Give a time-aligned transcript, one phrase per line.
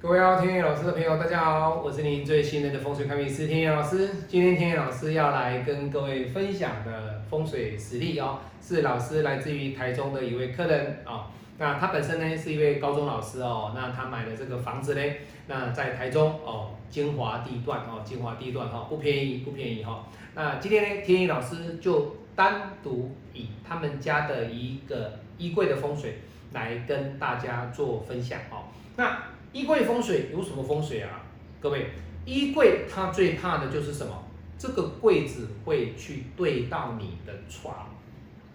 [0.00, 4.08] 各位要天野老师的朋友，大家好，我是您最信任的风水看命师天野老师。
[4.28, 11.24] 今天天野老师要来跟各位分享的风水实例哦，是老师来自于台中的一位客人哦。
[11.58, 15.02] 那他本身呢是一位高中老师哦，那他买的这个房子呢，
[15.48, 20.04] 那在台中哦，精华地段哦，精华地段哈，不便宜不便宜哈。
[20.36, 26.20] 那今天呢，天野老师就单独以他们家的一个衣柜的风水
[26.52, 28.70] 来跟大家做分享哦。
[28.94, 29.20] 那
[29.52, 31.22] 衣柜风水有什么风水啊？
[31.60, 31.90] 各位，
[32.24, 34.24] 衣柜它最怕的就是什么？
[34.58, 37.88] 这个柜子会去对到你的床，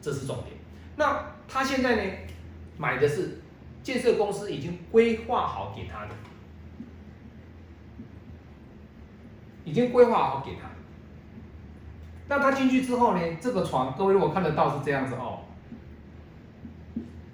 [0.02, 0.50] 这是重点。
[0.96, 2.12] 那他现在呢，
[2.78, 3.42] 买的是
[3.82, 6.12] 建设公司已经规划好给他的，
[9.66, 10.70] 已经规划好给他。
[12.28, 15.40] 那他进去之后呢，这个床，各位如果看得到是这样子哦。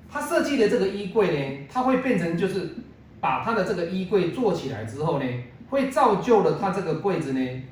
[0.10, 2.76] 他设计的这个衣柜呢，它会变成就是。
[3.22, 5.26] 把他的这个衣柜做起来之后呢，
[5.70, 7.64] 会造就了他这个柜子呢，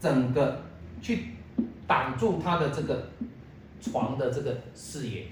[0.00, 0.62] 整个
[1.02, 1.24] 去
[1.86, 3.10] 挡住他的这个
[3.80, 5.26] 床的这个视野，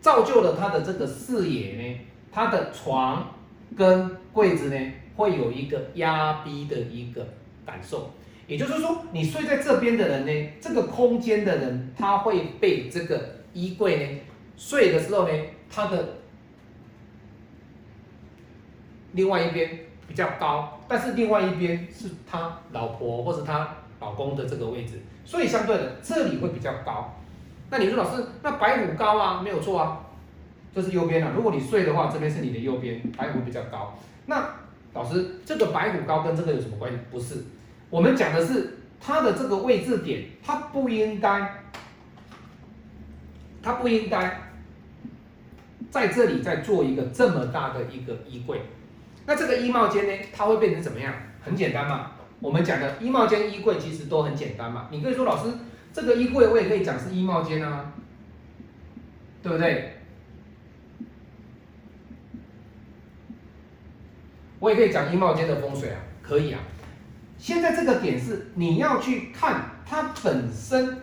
[0.00, 2.00] 造就了他的这个视野呢，
[2.32, 3.32] 他的床
[3.76, 7.26] 跟柜子呢会有一个压逼的一个
[7.64, 8.10] 感受，
[8.48, 14.20] 也就是说，你睡在这边的人呢，这个空间的人他会被这个衣柜呢
[14.56, 15.32] 睡的时候呢，
[15.70, 16.08] 他的。
[19.16, 27.12] 另外一边比较高，但是另外一边是他老婆或者他老公的这个位置，所以相对的这里会比较高。
[27.70, 29.40] 那你说老师，那白虎高啊？
[29.42, 30.00] 没有错啊，
[30.72, 31.32] 这是右边啊。
[31.34, 33.98] 如果你睡的话，这边是你的右边，白虎比较高。
[34.26, 34.48] 那
[34.94, 36.98] 老师，这个白虎高跟这个有什么关系？
[37.10, 37.42] 不是，
[37.90, 41.64] 我们讲的是它的这个位置点，它不应该，
[43.62, 44.42] 它不应该
[45.90, 48.60] 在这里再做一个这么大的一个衣柜。
[49.26, 51.12] 那这个衣帽间呢，它会变成怎么样？
[51.42, 54.88] 很简单嘛，我们讲的衣帽间、衣柜其实都很简单嘛。
[54.90, 55.52] 你可以说老师，
[55.92, 57.92] 这个衣柜我也可以讲是衣帽间啊，
[59.42, 59.92] 对不对？
[64.58, 66.60] 我也可以讲衣帽间的风水啊，可以啊。
[67.38, 70.98] 现在这个点是你要去看它本身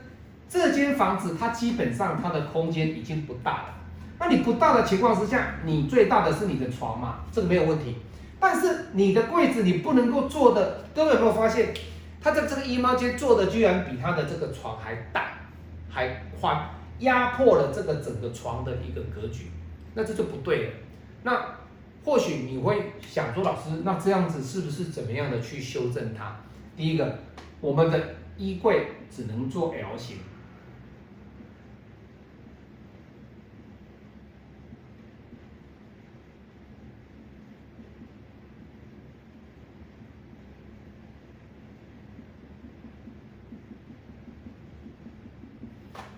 [0.49, 3.75] 这间房子，它基本上它的空间已经不大了。
[4.19, 7.97] 那你不大的情况之下，你最大的是你的床嘛，这个没有问题。
[8.43, 11.73] 但是你的柜子你不能够做的，各位有没有发现，
[12.21, 15.31] 他在这个衣帽间做的居然比他的这个床还大，
[15.89, 19.49] 还宽，压迫了这个整个床的一个格局，
[19.93, 20.71] 那这就不对了。
[21.23, 21.55] 那
[22.03, 26.35] 或许你会想说，老师，那这样子是不是怎么样的去修正它？
[26.75, 27.19] 第一个，
[27.61, 30.17] 我们的衣柜只能做 L 型。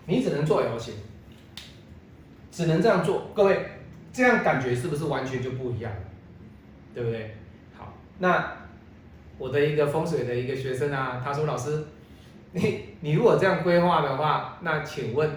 [0.05, 0.93] 你只能做 L 型，
[2.51, 3.29] 只能这样做。
[3.33, 3.65] 各位，
[4.13, 5.91] 这样感觉是不是完全就不一样？
[6.93, 7.35] 对不对？
[7.77, 8.53] 好，那
[9.37, 11.83] 我的一个风水的一个学生啊，他说：“老师，
[12.53, 15.29] 你你如果这样规划的话，那请问，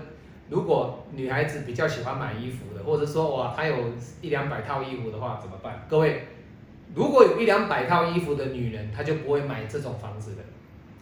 [0.49, 3.75] 如果女孩子比较喜欢买衣服的，或者说哇，她有
[4.21, 6.23] 一两百套衣服的话，怎么办？”各位，
[6.95, 10.43] 如果有一两百套衣服的女人，她就不会买这种房子的。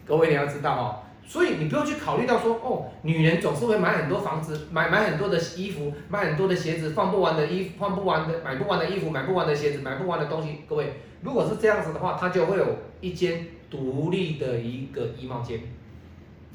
[0.07, 1.03] 各位你要知道哦。
[1.29, 10.61] 所以你不用去考虑到说，哦，女人总是会买很多房子，买买很多的衣服，买很多的鞋子，放不完的衣服，放不完的，买不完的衣服，买不完的鞋子，买不完的东西。
[10.69, 12.65] 各位，如果是这样子的话，她就会有
[13.01, 15.61] 一间独立的一个衣帽间。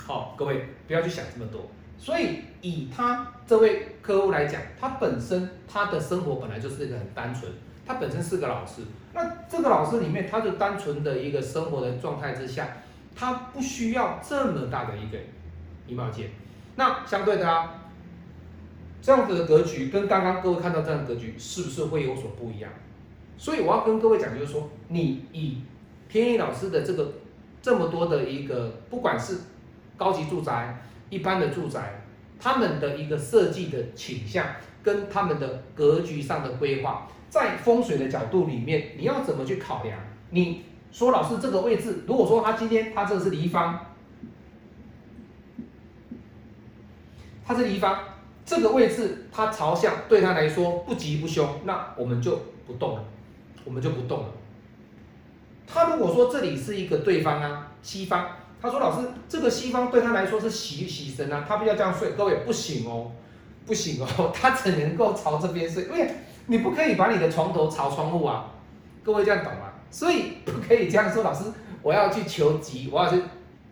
[0.01, 1.69] 好，各位不要去想这么多。
[1.97, 7.51] 所以以他这位客户来讲，他本身他的生活本来就是一个很单纯，
[7.85, 8.81] 他本身是个老师。
[9.13, 12.69] 那这个老师里面，他就单纯的一个生活的状态之下。
[13.21, 15.18] 它不需要这么大的一个
[15.85, 16.27] 衣帽间，
[16.75, 17.71] 那相对的啊，
[19.00, 22.71] 这样子的格局跟刚刚各位看到这样的格局是不是会有所不一样？
[23.38, 25.62] 所以我要跟各位讲，就是说，你以
[26.09, 27.13] 天意老师的这个
[27.62, 29.38] 这么多的一个，不管是
[29.95, 32.01] 高级住宅、一般的住宅，
[32.39, 34.47] 他们的一个设计的倾向
[34.81, 40.00] 跟他们的格局上的规划，在风水的角度里面，你要怎么去考量？
[40.31, 40.63] 你？
[40.91, 43.79] 说老师这个位置，如果说他今天他这个是离方，
[47.45, 47.97] 他是离方，
[48.45, 53.03] 这个位置他朝向对他来说不吉不凶，那我们就不动了，
[53.63, 54.25] 我们就不动了。
[55.65, 58.27] 他如果说这里是一个对方啊，西方，
[58.61, 63.11] 他说老师这个西方对他来说是喜喜神啊，他不要这样睡，各位不行哦，
[63.65, 66.11] 不行哦， 他只能够朝这边睡，因为
[66.47, 68.51] 你不可以把你的床头朝窗户啊，
[69.03, 69.71] 各位这样懂吗？
[69.91, 71.43] 所以不可以这样说，老师，
[71.83, 73.21] 我要去求吉，我要去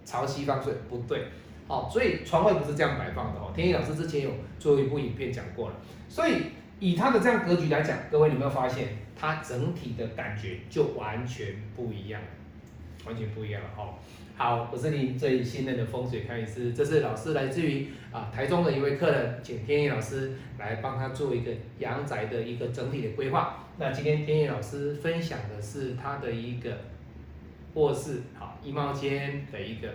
[0.06, 1.24] 朝西方睡，不对。
[1.68, 3.52] 好，所以床位不是这样摆放的哦。
[3.56, 5.76] 天意老师之前有做一部影片讲过了，
[6.08, 6.44] 所以
[6.80, 12.20] 以他的这样格局来讲，各位有没有发现，他整体的感觉就完全不一样，
[13.10, 13.96] 完全不一样了哦。
[14.38, 23.66] 好，我是你最信任的风水开运师，这是老师来自于啊台中的一位客人，请天意老师来帮他做一个阳宅的一个整体的规划。
[23.80, 26.78] 那今天天意老师分享的是他的一个
[27.74, 29.90] 卧室，好衣帽间的一个。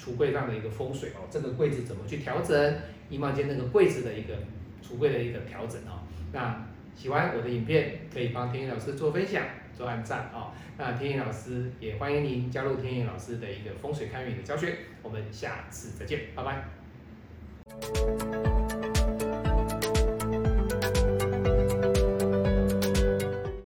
[0.00, 2.74] 橱柜上的一个风水哦，这个柜子怎么去调整？
[3.10, 4.34] 衣帽间那个柜子的一个
[4.80, 6.06] 橱柜的一个调整哦。
[6.32, 6.64] 那
[6.94, 9.42] 喜欢我的影片，可以帮天意老师做分享、
[9.84, 10.52] 点赞哦！
[10.76, 16.64] 那天野老师也欢迎您加入天野老师的一个风水看运的教学，我们下次再见，拜拜。